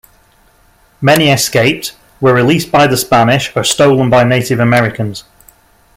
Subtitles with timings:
[0.99, 5.25] Many escaped, were released by the Spanish or stolen by Native Americans.